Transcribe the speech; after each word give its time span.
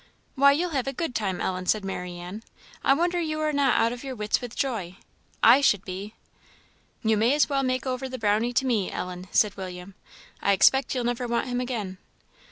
"Why, 0.33 0.51
you'll 0.53 0.71
have 0.71 0.87
a 0.87 0.93
good 0.93 1.13
time, 1.13 1.39
Ellen," 1.39 1.67
said 1.67 1.85
Marianne; 1.85 2.41
"I 2.83 2.95
wonder 2.95 3.19
you 3.21 3.39
are 3.41 3.53
not 3.53 3.77
out 3.79 3.93
of 3.93 4.03
your 4.03 4.15
wits 4.15 4.41
with 4.41 4.55
joy. 4.55 4.95
I 5.43 5.61
should 5.61 5.85
be." 5.85 6.15
"You 7.03 7.17
may 7.17 7.35
as 7.35 7.47
well 7.49 7.61
make 7.61 7.85
over 7.85 8.09
the 8.09 8.17
Brownie 8.17 8.51
to 8.53 8.65
me, 8.65 8.89
Ellen," 8.91 9.27
said 9.29 9.55
William; 9.57 9.93
"I 10.41 10.53
expect 10.53 10.95
you'll 10.95 11.03
never 11.03 11.27
want 11.27 11.49
him 11.49 11.61
again." 11.61 11.99